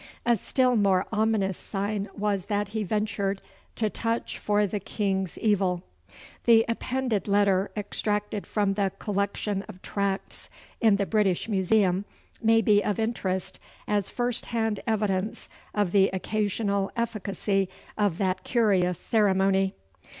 [0.25, 3.39] A still more ominous sign was that he ventured
[3.75, 5.83] to touch for the king's evil.
[6.45, 10.49] The appended letter, extracted from the collection of tracts
[10.81, 12.05] in the British Museum,
[12.41, 18.97] may be of interest as first hand evidence of the occasional efficacy of that curious
[18.99, 19.75] ceremony.